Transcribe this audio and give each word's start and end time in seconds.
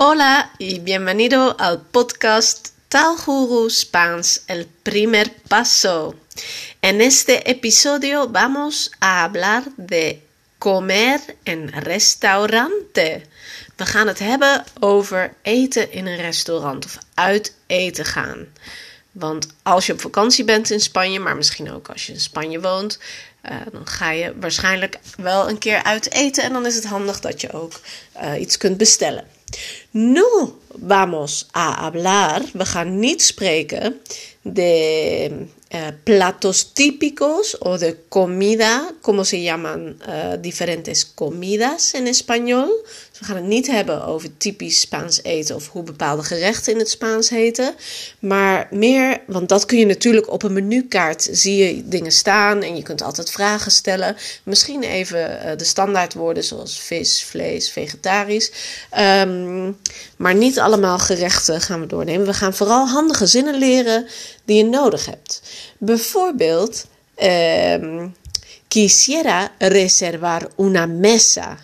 Hola 0.00 0.52
y 0.58 0.78
bienvenido 0.78 1.56
al 1.58 1.80
podcast 1.80 2.68
Talguru 2.88 3.68
Spaans, 3.68 4.42
el 4.46 4.66
primer 4.66 5.34
paso. 5.48 6.14
En 6.80 7.00
este 7.00 7.50
episodio 7.50 8.28
vamos 8.28 8.92
a 9.00 9.24
hablar 9.24 9.64
de 9.76 10.22
comer 10.60 11.20
en 11.44 11.68
restaurante. 11.68 13.22
We 13.76 13.86
gaan 13.86 14.06
het 14.06 14.18
hebben 14.18 14.64
over 14.80 15.34
eten 15.42 15.92
in 15.92 16.06
een 16.06 16.20
restaurant 16.20 16.84
of 16.84 16.98
uit 17.14 17.54
eten 17.66 18.04
gaan. 18.04 18.46
Want 19.12 19.46
als 19.62 19.86
je 19.86 19.92
op 19.92 20.00
vakantie 20.00 20.44
bent 20.44 20.70
in 20.70 20.80
Spanje, 20.80 21.18
maar 21.18 21.36
misschien 21.36 21.72
ook 21.72 21.88
als 21.88 22.06
je 22.06 22.12
in 22.12 22.20
Spanje 22.20 22.60
woont, 22.60 22.98
uh, 23.50 23.56
dan 23.72 23.86
ga 23.86 24.10
je 24.10 24.34
waarschijnlijk 24.40 24.98
wel 25.16 25.48
een 25.48 25.58
keer 25.58 25.82
uit 25.82 26.12
eten. 26.12 26.42
En 26.42 26.52
dan 26.52 26.66
is 26.66 26.74
het 26.74 26.86
handig 26.86 27.20
dat 27.20 27.40
je 27.40 27.52
ook 27.52 27.80
uh, 28.22 28.40
iets 28.40 28.56
kunt 28.56 28.76
bestellen. 28.76 29.36
Nu 29.90 30.52
vamos 30.74 31.46
a 31.50 31.84
hablar, 31.84 32.42
we 32.52 32.64
gaan 32.64 32.98
niet 32.98 33.22
spreken, 33.22 34.00
de 34.42 35.48
Eh, 35.70 35.92
platos 36.02 36.72
típicos 36.72 37.58
o 37.60 37.76
de 37.76 38.00
comida, 38.08 38.90
como 39.02 39.26
se 39.26 39.42
llaman 39.42 40.00
uh, 40.08 40.40
diferentes 40.40 41.04
comidas 41.04 41.92
en 41.92 42.08
español. 42.08 42.70
We 43.18 43.24
gaan 43.24 43.36
het 43.36 43.44
niet 43.44 43.66
hebben 43.66 44.04
over 44.04 44.36
typisch 44.36 44.80
Spaans 44.80 45.22
eten 45.22 45.54
of 45.54 45.68
hoe 45.68 45.82
bepaalde 45.82 46.22
gerechten 46.22 46.72
in 46.72 46.78
het 46.78 46.90
Spaans 46.90 47.28
heten. 47.28 47.74
Maar 48.18 48.68
meer, 48.70 49.20
want 49.26 49.48
dat 49.48 49.64
kun 49.64 49.78
je 49.78 49.86
natuurlijk 49.86 50.30
op 50.30 50.42
een 50.42 50.52
menukaart 50.52 51.28
zie 51.32 51.56
je 51.56 51.88
dingen 51.88 52.12
staan 52.12 52.62
en 52.62 52.76
je 52.76 52.82
kunt 52.82 53.02
altijd 53.02 53.30
vragen 53.30 53.70
stellen. 53.70 54.16
Misschien 54.42 54.82
even 54.82 55.30
uh, 55.30 55.56
de 55.56 55.64
standaardwoorden 55.64 56.44
zoals 56.44 56.80
vis, 56.80 57.24
vlees, 57.24 57.70
vegetarisch. 57.70 58.50
Um, 58.98 59.76
maar 60.16 60.34
niet 60.34 60.58
allemaal 60.58 60.98
gerechten 60.98 61.60
gaan 61.60 61.80
we 61.80 61.86
doornemen. 61.86 62.26
We 62.26 62.34
gaan 62.34 62.54
vooral 62.54 62.88
handige 62.88 63.26
zinnen 63.26 63.58
leren 63.58 64.06
die 64.44 64.56
je 64.56 64.64
nodig 64.64 65.06
hebt. 65.06 65.42
Bijvoorbeeld, 65.78 66.86
um, 67.22 68.14
quisiera 68.68 69.50
reservar 69.58 70.48
una 70.56 70.86
mesa. 70.86 71.58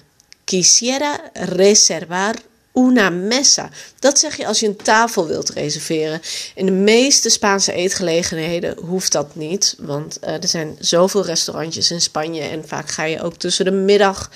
Quisiera 0.44 1.20
reservar 1.32 2.34
una 2.74 3.10
mesa. 3.10 3.70
Dat 3.98 4.18
zeg 4.18 4.36
je 4.36 4.46
als 4.46 4.60
je 4.60 4.66
een 4.66 4.76
tafel 4.76 5.26
wilt 5.26 5.48
reserveren. 5.48 6.20
In 6.54 6.66
de 6.66 6.72
meeste 6.72 7.28
Spaanse 7.28 7.72
eetgelegenheden 7.72 8.76
hoeft 8.78 9.12
dat 9.12 9.36
niet. 9.36 9.74
Want 9.78 10.18
uh, 10.24 10.30
er 10.30 10.48
zijn 10.48 10.76
zoveel 10.78 11.24
restaurantjes 11.24 11.90
in 11.90 12.00
Spanje. 12.00 12.42
En 12.42 12.68
vaak 12.68 12.88
ga 12.88 13.04
je 13.04 13.22
ook 13.22 13.36
tussen 13.36 13.64
de 13.64 13.70
middag 13.70 14.30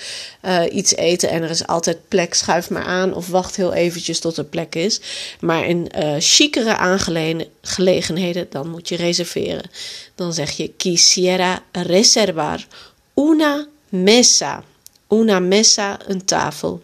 uh, 0.45 0.61
iets 0.71 0.95
eten. 0.95 1.29
En 1.29 1.43
er 1.43 1.49
is 1.49 1.67
altijd 1.67 2.07
plek. 2.07 2.33
Schuif 2.33 2.69
maar 2.69 2.83
aan 2.83 3.13
of 3.13 3.27
wacht 3.27 3.55
heel 3.55 3.73
eventjes 3.73 4.19
tot 4.19 4.37
er 4.37 4.43
plek 4.43 4.75
is. 4.75 5.01
Maar 5.39 5.65
in 5.65 5.91
uh, 5.97 6.15
chicere 6.19 6.75
aangelegenheden, 6.75 8.47
dan 8.49 8.69
moet 8.69 8.89
je 8.89 8.95
reserveren. 8.95 9.69
Dan 10.15 10.33
zeg 10.33 10.51
je 10.51 10.73
quisiera 10.77 11.63
reservar 11.71 12.67
una 13.15 13.67
mesa. 13.89 14.63
Una 15.09 15.39
mesa, 15.39 15.99
een 16.07 16.25
tafel. 16.25 16.81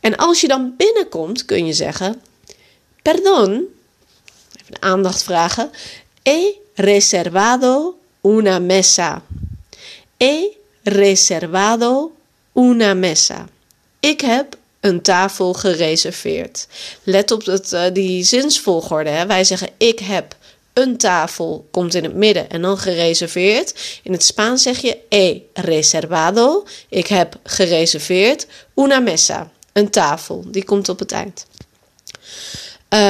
En 0.00 0.16
als 0.16 0.40
je 0.40 0.48
dan 0.48 0.74
binnenkomt, 0.76 1.44
kun 1.44 1.66
je 1.66 1.72
zeggen: 1.72 2.22
Perdón, 3.02 3.64
even 4.60 4.82
aandacht 4.82 5.22
vragen. 5.22 5.70
He 6.22 6.54
reservado 6.74 7.98
una 8.20 8.58
mesa. 8.58 9.22
He 10.16 10.56
reservado 10.82 12.12
una 12.52 12.94
mesa. 12.94 13.48
Ik 14.00 14.20
heb 14.20 14.56
een 14.80 15.02
tafel 15.02 15.52
gereserveerd. 15.52 16.66
Let 17.02 17.30
op 17.30 17.44
dat, 17.44 17.72
uh, 17.72 17.84
die 17.92 18.24
zinsvolgorde. 18.24 19.10
Hè? 19.10 19.26
Wij 19.26 19.44
zeggen 19.44 19.68
ik 19.76 19.98
heb 19.98 20.36
een 20.78 20.96
tafel, 20.96 21.68
komt 21.70 21.94
in 21.94 22.04
het 22.04 22.14
midden 22.14 22.50
en 22.50 22.62
dan 22.62 22.78
gereserveerd. 22.78 24.00
In 24.02 24.12
het 24.12 24.24
Spaans 24.24 24.62
zeg 24.62 24.78
je 24.78 24.98
he 25.08 25.42
reservado. 25.52 26.64
Ik 26.88 27.06
heb 27.06 27.38
gereserveerd 27.44 28.46
una 28.74 28.98
mesa 28.98 29.50
een 29.72 29.90
tafel. 29.90 30.44
Die 30.46 30.64
komt 30.64 30.88
op 30.88 30.98
het 30.98 31.12
eind. 31.12 31.46
Uh, 32.90 33.00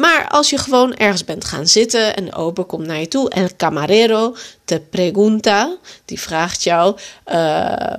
maar 0.00 0.28
als 0.28 0.50
je 0.50 0.58
gewoon 0.58 0.96
ergens 0.96 1.24
bent 1.24 1.44
gaan 1.44 1.66
zitten 1.66 2.16
en 2.16 2.24
de 2.24 2.34
ober 2.34 2.64
komt 2.64 2.86
naar 2.86 3.00
je 3.00 3.08
toe, 3.08 3.30
el 3.30 3.48
camarero 3.56 4.34
te 4.64 4.80
pregunta, 4.90 5.76
die 6.04 6.20
vraagt 6.20 6.62
jou, 6.62 6.96
uh, 7.26 7.92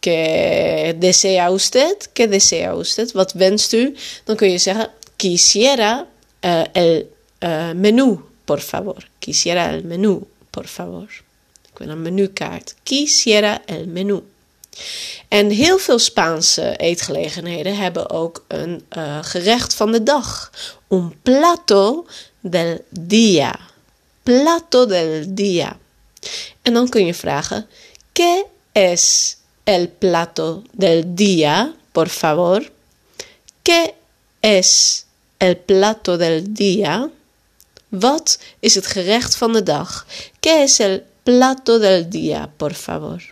¿qué 0.00 0.94
desea 0.98 1.52
usted? 1.52 2.08
¿Qué 2.12 2.28
desea 2.28 2.74
usted? 2.76 3.12
Wat 3.12 3.32
wenst 3.32 3.72
u? 3.72 3.96
Dan 4.24 4.36
kun 4.36 4.50
je 4.50 4.58
zeggen, 4.58 4.90
quisiera 5.16 6.06
uh, 6.40 6.62
el 6.72 7.10
menú, 7.74 8.22
por 8.44 8.60
favor. 8.60 9.08
Quisiera 9.18 9.70
el 9.70 9.84
menú, 9.84 10.26
por 10.50 10.66
favor. 10.66 11.08
Ik 11.72 11.78
wil 11.78 11.88
een 11.88 12.02
menukaart. 12.02 12.74
Quisiera 12.82 13.62
el 13.66 13.86
menú. 13.86 14.22
En 15.28 15.50
heel 15.50 15.78
veel 15.78 15.98
Spaanse 15.98 16.76
eetgelegenheden 16.76 17.76
hebben 17.76 18.10
ook 18.10 18.44
een 18.48 18.84
uh, 18.96 19.18
gerecht 19.22 19.74
van 19.74 19.92
de 19.92 20.02
dag. 20.02 20.52
Un 20.88 21.14
plato 21.22 22.06
del 22.40 22.84
día. 22.88 23.58
Plato 24.22 24.86
del 24.86 25.34
día. 25.34 25.78
En 26.62 26.72
dan 26.72 26.88
kun 26.88 27.06
je 27.06 27.14
vragen: 27.14 27.66
¿Qué 28.12 28.44
es 28.72 29.36
el 29.64 29.88
plato 29.88 30.62
del 30.72 31.14
día, 31.14 31.74
por 31.92 32.08
favor? 32.08 32.72
¿Qué 33.62 33.94
es 34.40 35.04
el 35.36 35.56
plato 35.56 36.16
del 36.16 36.52
día? 36.54 37.10
Wat 38.00 38.38
is 38.60 38.74
het 38.74 38.86
gerecht 38.86 39.36
van 39.36 39.52
de 39.52 39.62
dag? 39.62 40.06
¿Qué 40.40 40.62
es 40.62 40.78
el 40.78 41.02
plato 41.22 41.78
del 41.78 42.08
día, 42.08 42.50
por 42.56 42.74
favor? 42.74 43.22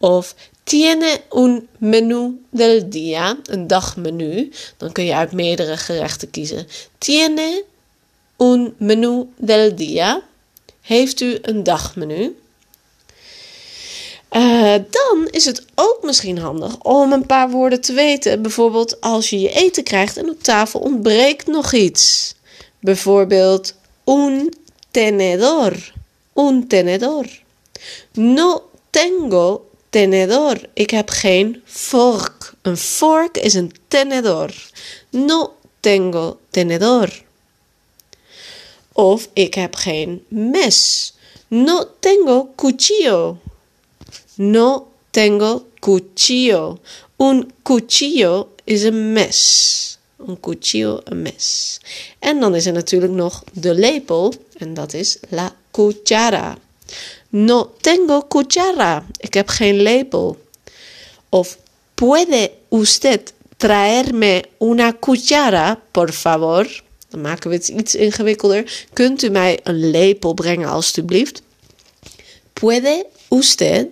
Of 0.00 0.34
tiene 0.64 1.20
un 1.28 1.68
menú 1.78 2.40
del 2.50 2.88
día, 2.88 3.38
een 3.44 3.66
dagmenu. 3.66 4.50
Dan 4.76 4.92
kun 4.92 5.04
je 5.04 5.14
uit 5.14 5.32
meerdere 5.32 5.76
gerechten 5.76 6.30
kiezen. 6.30 6.66
Tiene 6.98 7.64
un 8.36 8.74
menú 8.78 9.32
del 9.36 9.74
día. 9.74 10.22
Heeft 10.80 11.20
u 11.20 11.38
een 11.42 11.62
dagmenu? 11.62 12.36
Uh, 14.32 14.74
dan 14.90 15.28
is 15.30 15.44
het 15.44 15.64
ook 15.74 15.98
misschien 16.02 16.38
handig 16.38 16.78
om 16.78 17.12
een 17.12 17.26
paar 17.26 17.50
woorden 17.50 17.80
te 17.80 17.92
weten. 17.92 18.42
Bijvoorbeeld 18.42 19.00
als 19.00 19.30
je 19.30 19.40
je 19.40 19.52
eten 19.52 19.84
krijgt 19.84 20.16
en 20.16 20.30
op 20.30 20.42
tafel 20.42 20.80
ontbreekt 20.80 21.46
nog 21.46 21.72
iets. 21.72 22.34
Bijvoorbeeld 22.80 23.74
un 24.04 24.54
tenedor. 24.90 25.92
Un 26.34 26.66
tenedor. 26.66 27.26
No 28.12 28.70
tengo 28.90 29.70
tenedor. 29.90 30.68
Ik 30.72 30.90
heb 30.90 31.10
geen 31.10 31.62
vork. 31.64 32.54
Een 32.62 32.76
vork 32.76 33.36
is 33.36 33.54
een 33.54 33.72
tenedor. 33.88 34.54
No 35.10 35.54
tengo 35.80 36.38
tenedor. 36.50 37.22
Of 38.92 39.28
ik 39.32 39.54
heb 39.54 39.74
geen 39.74 40.24
mes. 40.28 41.12
No 41.48 41.84
tengo 42.00 42.48
cuchillo. 42.56 43.36
No 44.34 44.86
tengo 45.10 45.66
cuchillo. 45.80 46.78
Un 47.16 47.52
cuchillo 47.62 48.48
is 48.64 48.82
een 48.82 49.12
mes. 49.12 49.89
Een 50.26 50.40
cuchillo, 50.40 51.00
een 51.04 51.22
mes. 51.22 51.80
En 52.18 52.40
dan 52.40 52.54
is 52.54 52.66
er 52.66 52.72
natuurlijk 52.72 53.12
nog 53.12 53.44
de 53.52 53.74
lepel. 53.74 54.34
En 54.58 54.74
dat 54.74 54.92
is 54.92 55.18
la 55.28 55.54
cuchara. 55.70 56.58
No 57.28 57.74
tengo 57.80 58.26
cuchara. 58.28 59.06
Ik 59.16 59.34
heb 59.34 59.48
geen 59.48 59.76
lepel. 59.82 60.38
Of 61.28 61.58
puede 61.94 62.50
usted 62.68 63.32
traerme 63.56 64.44
una 64.58 64.98
cuchara, 65.00 65.80
por 65.90 66.12
favor? 66.12 66.82
Dan 67.08 67.20
maken 67.20 67.50
we 67.50 67.56
het 67.56 67.68
iets 67.68 67.94
ingewikkelder. 67.94 68.86
Kunt 68.92 69.22
u 69.22 69.28
mij 69.28 69.60
een 69.62 69.90
lepel 69.90 70.34
brengen, 70.34 70.68
alstublieft? 70.68 71.42
Puede 72.52 73.06
usted 73.28 73.86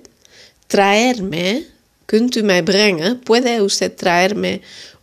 traerme, 0.67 1.65
kunt 2.05 2.37
u 2.37 2.43
mij 2.43 2.63
brengen? 2.63 3.19
Puede 3.19 3.61
usted 3.63 3.99
traerme 3.99 4.61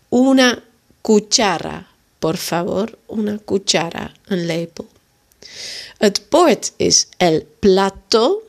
una 0.09 0.59
cuchara, 1.05 1.87
por 2.19 2.37
favor? 2.37 2.97
Una 3.07 3.37
cuchara, 3.37 4.11
een 4.25 4.45
lepel. 4.45 4.87
Het 5.97 6.29
bord 6.29 6.73
is 6.77 7.07
el 7.17 7.45
plato, 7.59 8.41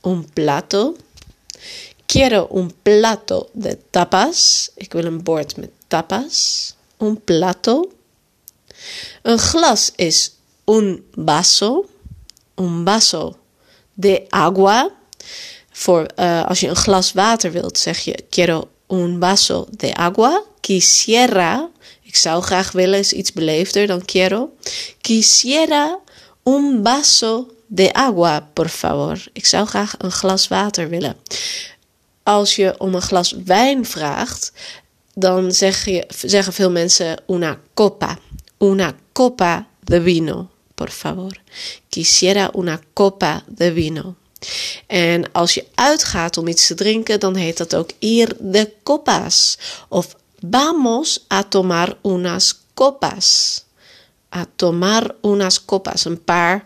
un 0.00 0.24
plato. 0.32 0.96
Quiero 2.06 2.48
un 2.50 2.72
plato 2.82 3.50
de 3.52 3.78
tapas. 3.90 4.70
Ik 4.74 4.92
wil 4.92 5.04
een 5.04 5.22
bord 5.22 5.56
met 5.56 5.70
tapas. 5.86 6.74
Un 6.98 7.24
plato. 7.24 7.92
Een 9.22 9.38
glas 9.38 9.92
is 9.96 10.32
un 10.64 11.04
vaso. 11.14 11.88
Un 12.54 12.84
vaso 12.84 13.36
de 13.94 14.24
agua. 14.28 14.90
Voor 15.70 16.06
uh, 16.16 16.46
als 16.46 16.60
je 16.60 16.68
een 16.68 16.76
glas 16.76 17.12
water 17.12 17.52
wilt, 17.52 17.78
zeg 17.78 17.98
je 17.98 18.24
quiero 18.30 18.68
un 18.86 19.20
vaso 19.20 19.66
de 19.70 19.94
agua. 19.94 20.42
quisiera, 20.68 21.70
ik 22.08 22.16
zou 22.16 22.42
graag 22.42 22.72
willen, 22.72 22.98
is 22.98 23.12
iets 23.12 23.32
beleefder 23.32 23.86
dan 23.86 24.04
quiero. 24.04 24.56
Quisiera 25.00 25.98
un 26.42 26.80
vaso 26.82 27.46
de 27.66 27.92
agua, 27.92 28.48
por 28.52 28.68
favor. 28.68 29.24
Ik 29.32 29.46
zou 29.46 29.66
graag 29.66 29.94
een 29.98 30.10
glas 30.10 30.48
water 30.48 30.88
willen. 30.88 31.16
Als 32.22 32.56
je 32.56 32.74
om 32.78 32.94
een 32.94 33.02
glas 33.02 33.34
wijn 33.44 33.86
vraagt, 33.86 34.52
dan 35.14 35.52
zeg 35.52 35.84
je, 35.84 36.06
zeggen 36.26 36.52
veel 36.52 36.70
mensen 36.70 37.22
una 37.26 37.60
copa. 37.74 38.18
Una 38.58 38.94
copa 39.12 39.66
de 39.80 40.02
vino, 40.02 40.48
por 40.74 40.90
favor. 40.90 41.40
Quisiera 41.88 42.50
una 42.56 42.80
copa 42.92 43.42
de 43.46 43.72
vino. 43.72 44.14
En 44.86 45.32
als 45.32 45.54
je 45.54 45.64
uitgaat 45.74 46.36
om 46.36 46.48
iets 46.48 46.66
te 46.66 46.74
drinken, 46.74 47.20
dan 47.20 47.36
heet 47.36 47.56
dat 47.56 47.74
ook 47.74 47.90
ir 47.98 48.36
de 48.38 48.72
copas. 48.82 49.58
Of 49.88 50.16
vamos 50.40 51.24
a 51.28 51.42
tomar 51.42 51.96
unas 52.02 52.54
copas. 52.74 53.64
A 54.30 54.46
tomar 54.56 55.14
unas 55.20 55.64
copas. 55.64 56.04
Een 56.04 56.24
paar 56.24 56.62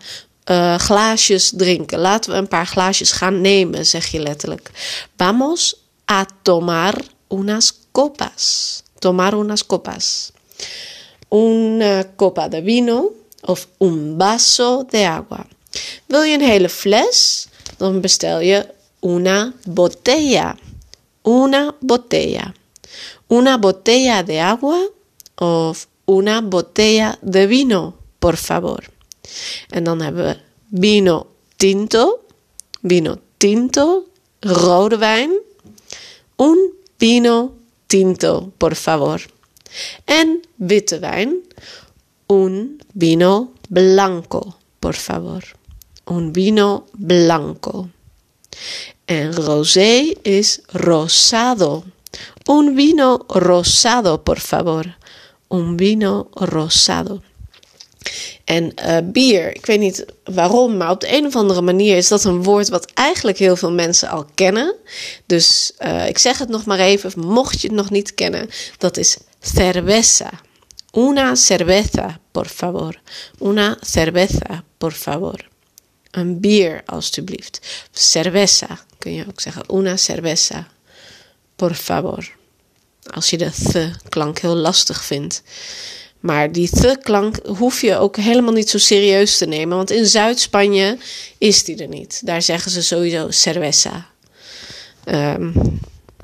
uh, 0.51 0.75
glaasjes 0.77 1.51
drinken. 1.55 1.99
Laten 1.99 2.31
we 2.31 2.37
een 2.37 2.47
paar 2.47 2.67
glaasjes 2.67 3.11
gaan 3.11 3.41
nemen, 3.41 3.85
zeg 3.85 4.07
je 4.07 4.19
letterlijk. 4.19 4.71
Vamos 5.17 5.75
a 6.11 6.25
tomar 6.41 7.01
unas 7.29 7.73
copas. 7.91 8.81
Tomar 8.99 9.33
unas 9.33 9.65
copas. 9.65 10.31
Una 11.29 12.03
copa 12.15 12.47
de 12.47 12.61
vino 12.61 13.11
of 13.41 13.67
un 13.77 14.17
vaso 14.17 14.85
de 14.89 15.07
agua. 15.07 15.45
Wil 16.05 16.21
je 16.21 16.33
een 16.33 16.41
hele 16.41 16.69
fles? 16.69 17.47
Dan 17.77 18.01
bestel 18.01 18.39
je 18.39 18.67
una 18.99 19.53
botella. 19.67 20.55
Una 21.23 21.75
botella. 21.79 22.53
Una 23.27 23.57
botella 23.57 24.23
de 24.23 24.39
agua 24.39 24.79
of 25.35 25.87
una 26.05 26.41
botella 26.41 27.17
de 27.21 27.47
vino, 27.47 27.95
por 28.19 28.37
favor. 28.37 28.83
En 29.71 29.85
dan 29.85 30.01
we 30.15 30.37
vino 30.69 31.27
tinto, 31.57 32.25
vino 32.81 33.19
tinto, 33.37 34.05
rode. 34.41 35.29
Un 36.37 36.57
vino 36.99 37.53
tinto, 37.87 38.51
por 38.57 38.75
favor. 38.75 39.21
En 40.05 40.41
witte 40.57 40.99
wijn. 40.99 41.43
Un 42.27 42.79
vino 42.93 43.53
blanco, 43.69 44.57
por 44.79 44.95
favor. 44.95 45.43
Un 46.05 46.33
vino 46.33 46.85
blanco. 46.93 47.89
En 49.07 49.33
rosé 49.33 50.17
is 50.23 50.61
rosado. 50.73 51.83
Un 52.45 52.75
vino 52.75 53.23
rosado, 53.27 54.17
por 54.17 54.39
favor. 54.39 54.97
Un 55.49 55.77
vino 55.77 56.27
rosado. 56.31 57.21
En 58.43 58.73
uh, 58.85 58.97
bier, 59.03 59.55
ik 59.55 59.65
weet 59.65 59.79
niet 59.79 60.05
waarom, 60.23 60.77
maar 60.77 60.89
op 60.89 60.99
de 60.99 61.17
een 61.17 61.25
of 61.25 61.35
andere 61.35 61.61
manier 61.61 61.97
is 61.97 62.07
dat 62.07 62.23
een 62.23 62.43
woord 62.43 62.69
wat 62.69 62.91
eigenlijk 62.93 63.37
heel 63.37 63.55
veel 63.55 63.71
mensen 63.71 64.09
al 64.09 64.25
kennen. 64.33 64.75
Dus 65.25 65.71
uh, 65.79 66.07
ik 66.07 66.17
zeg 66.17 66.37
het 66.37 66.49
nog 66.49 66.65
maar 66.65 66.79
even, 66.79 67.11
mocht 67.15 67.61
je 67.61 67.67
het 67.67 67.75
nog 67.75 67.89
niet 67.89 68.13
kennen, 68.13 68.49
dat 68.77 68.97
is 68.97 69.17
cerveza. 69.41 70.29
Una 70.97 71.35
cerveza, 71.35 72.19
por 72.31 72.45
favor. 72.45 73.01
Una 73.41 73.77
cerveza, 73.81 74.63
por 74.77 74.91
favor. 74.91 75.47
Een 76.11 76.39
bier, 76.39 76.81
alstublieft. 76.85 77.87
Cerveza, 77.91 78.67
kun 78.97 79.13
je 79.13 79.25
ook 79.27 79.41
zeggen. 79.41 79.63
Una 79.73 79.97
cerveza, 79.97 80.67
por 81.63 81.75
favor. 81.75 82.31
Als 83.13 83.29
je 83.29 83.37
de 83.37 83.49
th-klank 83.49 84.39
heel 84.39 84.55
lastig 84.55 85.03
vindt. 85.03 85.43
Maar 86.19 86.51
die 86.51 86.69
th-klank 86.69 87.39
hoef 87.45 87.81
je 87.81 87.97
ook 87.97 88.17
helemaal 88.17 88.53
niet 88.53 88.69
zo 88.69 88.77
serieus 88.77 89.37
te 89.37 89.45
nemen. 89.45 89.77
Want 89.77 89.91
in 89.91 90.05
Zuid-Spanje 90.05 90.97
is 91.37 91.63
die 91.63 91.77
er 91.77 91.87
niet. 91.87 92.25
Daar 92.25 92.41
zeggen 92.41 92.71
ze 92.71 92.81
sowieso 92.81 93.31
cerveza. 93.31 94.07
Um, 95.05 95.79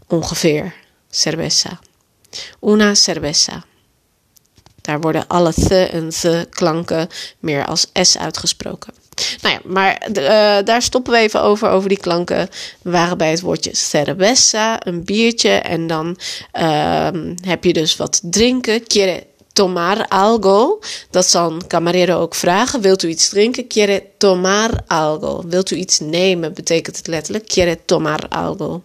ongeveer. 0.08 0.74
Cerveza. 1.10 1.80
Una 2.62 2.94
cerveza. 2.94 3.64
Daar 4.82 5.00
worden 5.00 5.28
alle 5.28 5.54
th 5.54 5.72
en 5.72 6.10
th 6.10 6.50
klanken 6.50 7.10
meer 7.40 7.66
als 7.66 7.88
s 7.94 8.18
uitgesproken. 8.18 8.94
Nou 9.42 9.54
ja, 9.54 9.62
maar 9.64 10.08
uh, 10.14 10.66
daar 10.66 10.82
stoppen 10.82 11.14
we 11.14 11.20
even 11.20 11.42
over, 11.42 11.70
over 11.70 11.90
die 11.90 12.00
klanken. 12.00 12.50
We 12.82 12.92
waren 12.92 13.18
bij 13.18 13.30
het 13.30 13.42
woordje 13.42 13.76
cerveza, 13.76 14.88
een 14.88 15.04
biertje. 15.04 15.50
En 15.50 15.88
dan 15.88 16.18
uh, 16.60 17.08
heb 17.42 17.64
je 17.64 17.74
dus 17.74 17.96
wat 17.96 18.20
drinken. 18.24 18.88
Quiere 18.88 19.24
tomar 19.54 20.08
algo. 20.08 20.80
Dat 21.10 21.26
zal 21.26 21.52
een 21.52 21.68
camarero 21.68 22.20
ook 22.20 22.36
vragen. 22.36 22.82
Wilt 22.82 23.04
u 23.04 23.08
iets 23.08 23.30
drinken? 23.30 23.68
Quiere 23.68 24.04
tomar 24.18 24.72
algo. 24.88 25.44
Wilt 25.48 25.72
u 25.72 25.76
iets 25.76 26.00
nemen? 26.00 26.54
Betekent 26.54 26.98
het 26.98 27.08
letterlijk. 27.08 27.48
Quiere 27.48 27.78
tomar 27.86 28.28
algo. 28.30 28.84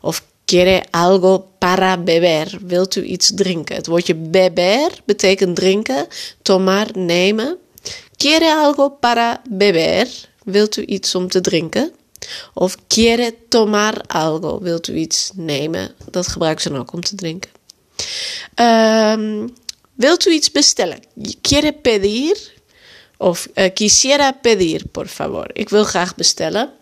Of 0.00 0.22
quiere 0.44 0.84
algo 0.90 1.46
para 1.58 1.96
beber. 1.96 2.58
Wilt 2.66 2.96
u 2.96 3.02
iets 3.02 3.32
drinken? 3.34 3.76
Het 3.76 3.86
woordje 3.86 4.14
beber 4.14 4.90
betekent 5.04 5.56
drinken. 5.56 6.06
Tomar, 6.42 6.86
nemen. 6.94 7.58
Quiere 8.18 8.52
algo 8.52 8.98
para 9.00 9.42
beber? 9.48 10.08
Wilt 10.44 10.76
u 10.76 10.84
iets 10.86 11.14
om 11.14 11.28
te 11.28 11.40
drinken? 11.40 11.92
Of 12.54 12.76
quiere 12.86 13.34
tomar 13.48 14.00
algo? 14.06 14.58
Wilt 14.60 14.88
u 14.88 14.96
iets 14.96 15.30
nemen? 15.34 15.94
Dat 16.10 16.26
gebruiken 16.26 16.62
ze 16.62 16.68
dan 16.68 16.78
ook 16.78 16.92
om 16.92 17.00
te 17.00 17.14
drinken. 17.14 17.50
Um, 18.54 19.54
wilt 19.94 20.26
u 20.26 20.32
iets 20.32 20.50
bestellen? 20.50 21.00
Quiere 21.40 21.72
pedir? 21.72 22.52
Of 23.16 23.48
uh, 23.54 23.64
quisiera 23.74 24.32
pedir, 24.32 24.82
por 24.92 25.06
favor. 25.06 25.50
Ik 25.52 25.68
wil 25.68 25.84
graag 25.84 26.14
bestellen. 26.14 26.72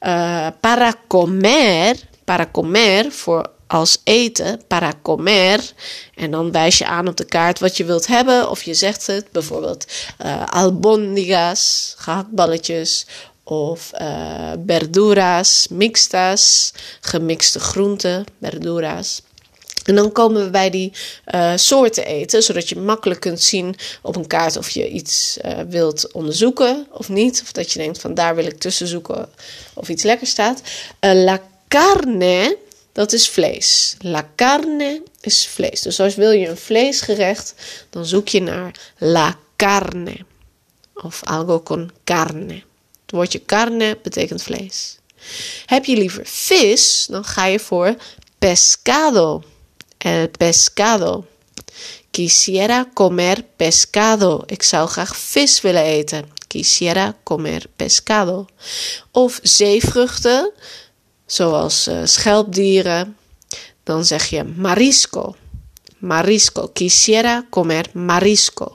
Uh, 0.00 0.46
para 0.60 0.94
comer. 1.06 1.96
Para 2.24 2.48
comer 2.52 3.12
voor 3.12 3.50
als 3.68 4.00
eten, 4.04 4.60
para 4.66 4.92
comer. 5.02 5.72
En 6.14 6.30
dan 6.30 6.52
wijs 6.52 6.78
je 6.78 6.86
aan 6.86 7.08
op 7.08 7.16
de 7.16 7.24
kaart 7.24 7.58
wat 7.58 7.76
je 7.76 7.84
wilt 7.84 8.06
hebben. 8.06 8.50
Of 8.50 8.62
je 8.62 8.74
zegt 8.74 9.06
het, 9.06 9.32
bijvoorbeeld 9.32 9.86
uh, 10.24 10.46
albondigas, 10.46 11.94
gehaktballetjes. 11.98 13.06
Of 13.42 13.90
uh, 14.00 14.52
verduras, 14.66 15.66
mixtas, 15.70 16.72
gemixte 17.00 17.60
groenten, 17.60 18.24
verduras. 18.40 19.22
En 19.84 19.94
dan 19.94 20.12
komen 20.12 20.44
we 20.44 20.50
bij 20.50 20.70
die 20.70 20.92
uh, 21.34 21.52
soorten 21.56 22.06
eten, 22.06 22.42
zodat 22.42 22.68
je 22.68 22.76
makkelijk 22.76 23.20
kunt 23.20 23.42
zien 23.42 23.76
op 24.02 24.16
een 24.16 24.26
kaart 24.26 24.56
of 24.56 24.70
je 24.70 24.88
iets 24.88 25.38
wilt 25.68 26.12
onderzoeken 26.12 26.86
of 26.90 27.08
niet. 27.08 27.40
Of 27.42 27.52
dat 27.52 27.72
je 27.72 27.78
denkt 27.78 27.98
van 28.00 28.14
daar 28.14 28.34
wil 28.34 28.44
ik 28.44 28.58
tussen 28.58 28.86
zoeken 28.86 29.28
of 29.74 29.88
iets 29.88 30.02
lekker 30.02 30.26
staat. 30.26 30.62
La 31.00 31.40
carne 31.68 32.56
dat 32.98 33.12
is 33.12 33.28
vlees. 33.28 33.94
La 33.98 34.30
carne 34.36 35.02
is 35.20 35.46
vlees. 35.46 35.82
Dus 35.82 36.00
als 36.00 36.14
wil 36.14 36.30
je 36.30 36.48
een 36.48 36.56
vleesgerecht, 36.56 37.54
dan 37.90 38.06
zoek 38.06 38.28
je 38.28 38.40
naar 38.40 38.92
la 38.98 39.38
carne. 39.56 40.16
Of 40.94 41.22
algo 41.24 41.62
con 41.62 41.90
carne. 42.04 42.54
Het 43.02 43.10
woordje 43.10 43.44
carne 43.44 43.98
betekent 44.02 44.42
vlees. 44.42 44.98
Heb 45.66 45.84
je 45.84 45.96
liever 45.96 46.26
vis, 46.26 47.06
dan 47.10 47.24
ga 47.24 47.44
je 47.44 47.58
voor 47.58 47.94
pescado. 48.38 49.42
El 49.98 50.28
pescado. 50.28 51.26
Quisiera 52.10 52.90
comer 52.94 53.44
pescado. 53.56 54.42
Ik 54.46 54.62
zou 54.62 54.88
graag 54.88 55.16
vis 55.16 55.60
willen 55.60 55.84
eten. 55.84 56.30
Quisiera 56.46 57.16
comer 57.22 57.66
pescado. 57.76 58.46
Of 59.10 59.38
zeevruchten 59.42 60.52
zoals 61.28 61.88
uh, 61.88 62.00
schelpdieren, 62.04 63.16
dan 63.84 64.04
zeg 64.04 64.26
je 64.26 64.44
marisco. 64.44 65.36
Marisco. 65.98 66.70
Quisiera 66.72 67.46
comer 67.50 67.90
marisco. 67.92 68.72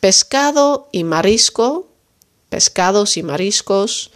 Pescado 0.00 0.86
y 0.90 1.04
marisco. 1.04 1.88
Pescados 2.48 3.16
y 3.16 3.22
mariscos. 3.22 4.10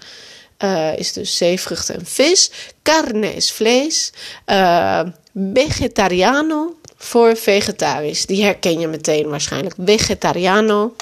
Uh, 0.58 0.96
is 0.98 1.12
dus 1.12 1.36
zeevruchten 1.36 1.94
en 1.94 2.06
vis. 2.06 2.50
Carne 2.82 3.34
is 3.34 3.52
vlees. 3.52 4.12
Uh, 4.46 5.00
vegetariano 5.32 6.74
voor 6.96 7.36
vegetarisch. 7.36 8.26
Die 8.26 8.44
herken 8.44 8.80
je 8.80 8.88
meteen 8.88 9.28
waarschijnlijk. 9.28 9.74
Vegetariano. 9.78 10.94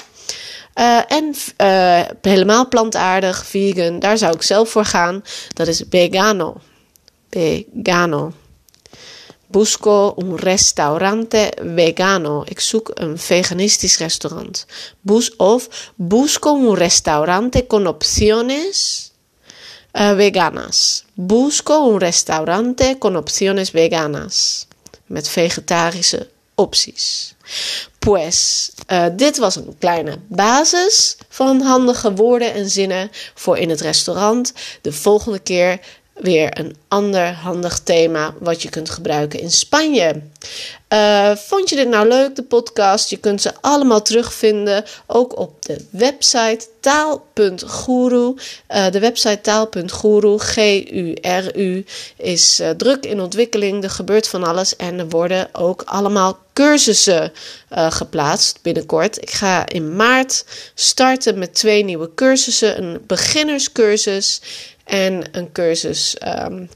Uh, 0.75 1.11
en 1.11 1.35
uh, 1.61 2.01
helemaal 2.21 2.67
plantaardig, 2.67 3.45
vegan, 3.45 3.99
daar 3.99 4.17
zou 4.17 4.35
ik 4.35 4.41
zelf 4.41 4.69
voor 4.69 4.85
gaan. 4.85 5.23
Dat 5.53 5.67
is 5.67 5.83
vegano. 5.89 6.55
Vegano. 7.29 8.33
Busco 9.47 10.13
un 10.17 10.35
restaurante 10.35 11.51
vegano. 11.75 12.43
Ik 12.45 12.59
zoek 12.59 12.91
een 12.93 13.17
veganistisch 13.17 13.97
restaurant. 13.97 14.65
Bus 15.01 15.35
of 15.35 15.91
busco 15.95 16.55
un 16.55 16.75
restaurante 16.75 17.67
con 17.67 17.87
opciones 17.87 19.11
uh, 19.91 20.15
veganas. 20.15 21.05
Busco 21.13 21.87
un 21.87 21.97
restaurante 21.97 22.95
con 22.99 23.15
opciones 23.15 23.71
veganas. 23.71 24.67
met 25.13 25.29
vegetarische 25.29 26.29
opties. 26.55 27.35
Pues, 28.03 28.71
uh, 28.91 29.05
dit 29.13 29.37
was 29.37 29.55
een 29.55 29.75
kleine 29.79 30.19
basis 30.27 31.17
van 31.29 31.61
handige 31.61 32.13
woorden 32.13 32.53
en 32.53 32.69
zinnen 32.69 33.11
voor 33.33 33.57
in 33.57 33.69
het 33.69 33.81
restaurant. 33.81 34.53
De 34.81 34.91
volgende 34.91 35.39
keer 35.39 35.79
weer 36.13 36.59
een 36.59 36.75
ander 36.87 37.33
handig 37.33 37.79
thema 37.79 38.33
wat 38.39 38.61
je 38.61 38.69
kunt 38.69 38.89
gebruiken 38.89 39.39
in 39.39 39.51
Spanje. 39.51 40.21
Uh, 40.93 41.35
vond 41.35 41.69
je 41.69 41.75
dit 41.75 41.87
nou 41.87 42.07
leuk, 42.07 42.35
de 42.35 42.43
podcast? 42.43 43.09
Je 43.09 43.17
kunt 43.17 43.41
ze 43.41 43.51
allemaal 43.61 44.01
terugvinden, 44.01 44.85
ook 45.07 45.37
op 45.37 45.65
de 45.65 45.85
website 45.89 46.67
taal.guru. 46.79 48.33
Uh, 48.69 48.89
de 48.91 48.99
website 48.99 49.41
taal.guru, 49.41 50.37
G-U-R-U, 50.37 51.85
is 52.17 52.59
uh, 52.59 52.69
druk 52.69 53.05
in 53.05 53.21
ontwikkeling. 53.21 53.83
Er 53.83 53.89
gebeurt 53.89 54.27
van 54.27 54.43
alles 54.43 54.75
en 54.75 54.99
er 54.99 55.09
worden 55.09 55.49
ook 55.51 55.81
allemaal 55.85 56.37
cursussen 56.53 57.31
geplaatst 57.69 58.59
binnenkort. 58.61 59.21
Ik 59.21 59.31
ga 59.31 59.67
in 59.69 59.95
maart 59.95 60.45
starten 60.73 61.37
met 61.37 61.53
twee 61.53 61.83
nieuwe 61.83 62.09
cursussen: 62.15 62.83
een 62.83 63.03
beginnerscursus 63.07 64.41
en 64.83 65.23
een 65.31 65.51
cursus 65.51 66.17
um, 66.27 66.69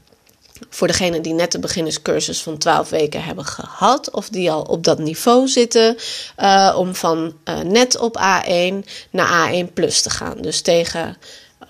voor 0.70 0.86
degenen 0.86 1.22
die 1.22 1.32
net 1.32 1.52
de 1.52 1.58
beginnerscursus 1.58 2.42
van 2.42 2.58
12 2.58 2.88
weken 2.88 3.24
hebben 3.24 3.44
gehad. 3.44 4.10
Of 4.10 4.28
die 4.28 4.50
al 4.50 4.62
op 4.62 4.84
dat 4.84 4.98
niveau 4.98 5.48
zitten. 5.48 5.96
Uh, 6.38 6.74
om 6.78 6.94
van 6.94 7.34
uh, 7.44 7.60
net 7.60 7.98
op 7.98 8.18
A1 8.18 8.88
naar 9.10 9.50
A1 9.52 9.72
plus 9.74 10.02
te 10.02 10.10
gaan. 10.10 10.36
Dus 10.40 10.60
tegen 10.60 11.16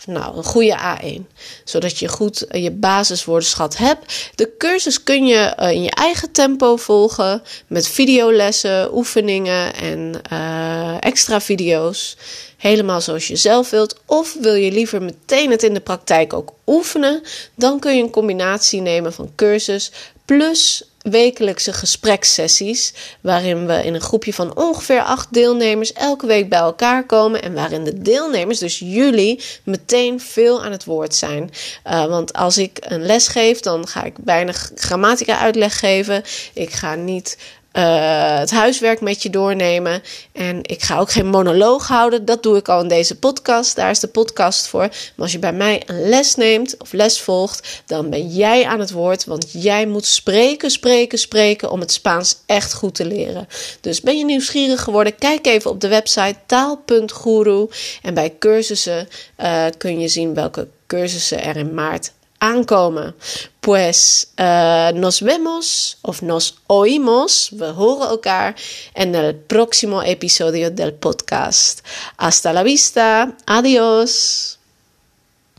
nou, 0.06 0.36
een 0.36 0.44
goede 0.44 0.78
A1. 0.78 1.36
Zodat 1.64 1.98
je 1.98 2.08
goed 2.08 2.44
uh, 2.50 2.62
je 2.62 2.70
basiswoordenschat 2.70 3.76
hebt. 3.76 4.30
De 4.34 4.54
cursus 4.58 5.02
kun 5.02 5.26
je 5.26 5.56
uh, 5.58 5.70
in 5.70 5.82
je 5.82 5.90
eigen 5.90 6.32
tempo 6.32 6.76
volgen. 6.76 7.42
Met 7.66 7.88
videolessen, 7.88 8.96
oefeningen 8.96 9.74
en 9.74 10.20
uh, 10.32 10.96
extra 11.00 11.40
video's 11.40 12.16
helemaal 12.56 13.00
zoals 13.00 13.26
je 13.28 13.36
zelf 13.36 13.70
wilt. 13.70 14.00
Of 14.06 14.36
wil 14.40 14.54
je 14.54 14.72
liever 14.72 15.02
meteen 15.02 15.50
het 15.50 15.62
in 15.62 15.74
de 15.74 15.80
praktijk 15.80 16.32
ook 16.32 16.52
oefenen, 16.66 17.22
dan 17.54 17.78
kun 17.78 17.96
je 17.96 18.02
een 18.02 18.10
combinatie 18.10 18.80
nemen 18.80 19.12
van 19.12 19.32
cursus 19.36 19.92
plus 20.24 20.82
wekelijkse 21.10 21.72
gesprekssessies, 21.72 22.92
waarin 23.20 23.66
we 23.66 23.84
in 23.84 23.94
een 23.94 24.00
groepje 24.00 24.32
van 24.32 24.56
ongeveer 24.56 25.02
acht 25.02 25.32
deelnemers 25.32 25.92
elke 25.92 26.26
week 26.26 26.48
bij 26.48 26.58
elkaar 26.58 27.06
komen 27.06 27.42
en 27.42 27.54
waarin 27.54 27.84
de 27.84 28.02
deelnemers, 28.02 28.58
dus 28.58 28.78
jullie, 28.78 29.42
meteen 29.62 30.20
veel 30.20 30.64
aan 30.64 30.72
het 30.72 30.84
woord 30.84 31.14
zijn. 31.14 31.50
Uh, 31.86 32.06
want 32.06 32.32
als 32.32 32.58
ik 32.58 32.78
een 32.80 33.06
les 33.06 33.28
geef, 33.28 33.60
dan 33.60 33.86
ga 33.86 34.04
ik 34.04 34.16
weinig 34.24 34.70
grammatica 34.74 35.38
uitleg 35.38 35.78
geven. 35.78 36.22
Ik 36.52 36.70
ga 36.70 36.94
niet 36.94 37.36
uh, 37.78 38.38
het 38.38 38.50
huiswerk 38.50 39.00
met 39.00 39.22
je 39.22 39.30
doornemen. 39.30 40.02
En 40.32 40.58
ik 40.62 40.82
ga 40.82 40.98
ook 40.98 41.10
geen 41.10 41.26
monoloog 41.26 41.88
houden. 41.88 42.24
Dat 42.24 42.42
doe 42.42 42.56
ik 42.56 42.68
al 42.68 42.80
in 42.80 42.88
deze 42.88 43.18
podcast. 43.18 43.76
Daar 43.76 43.90
is 43.90 44.00
de 44.00 44.08
podcast 44.08 44.66
voor. 44.66 44.80
Maar 44.80 45.12
als 45.16 45.32
je 45.32 45.38
bij 45.38 45.52
mij 45.52 45.82
een 45.86 46.08
les 46.08 46.34
neemt 46.34 46.76
of 46.78 46.92
les 46.92 47.20
volgt, 47.20 47.82
dan 47.86 48.10
ben 48.10 48.28
jij 48.28 48.66
aan 48.66 48.80
het 48.80 48.90
woord. 48.90 49.24
Want 49.24 49.46
jij 49.52 49.86
moet 49.86 50.06
spreken, 50.06 50.70
spreken, 50.70 51.18
spreken 51.18 51.70
om 51.70 51.80
het 51.80 51.92
Spaans 51.92 52.36
echt 52.46 52.74
goed 52.74 52.94
te 52.94 53.06
leren. 53.06 53.48
Dus 53.80 54.00
ben 54.00 54.18
je 54.18 54.24
nieuwsgierig 54.24 54.82
geworden? 54.82 55.18
Kijk 55.18 55.46
even 55.46 55.70
op 55.70 55.80
de 55.80 55.88
website 55.88 56.36
taal.guru. 56.46 57.68
En 58.02 58.14
bij 58.14 58.34
cursussen 58.38 59.08
uh, 59.40 59.64
kun 59.78 60.00
je 60.00 60.08
zien 60.08 60.34
welke 60.34 60.68
cursussen 60.86 61.42
er 61.42 61.56
in 61.56 61.74
maart 61.74 62.12
aankomen. 62.40 63.14
Pues 63.60 64.28
uh, 64.38 64.96
nos 64.98 65.20
vemos 65.20 65.98
of 66.02 66.22
nos 66.22 66.54
oímos, 66.68 67.50
we 67.52 67.68
horen 67.68 68.10
elkaar 68.10 68.56
en 68.94 69.14
el 69.14 69.34
próximo 69.34 70.02
episodio 70.02 70.70
del 70.70 70.94
podcast. 70.94 71.80
Hasta 72.16 72.52
la 72.52 72.62
vista, 72.62 73.36
adiós. 73.46 74.57